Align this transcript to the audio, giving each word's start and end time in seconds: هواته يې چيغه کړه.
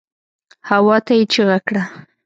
هواته 0.69 1.13
يې 1.19 1.23
چيغه 1.33 1.57
کړه. 1.67 1.83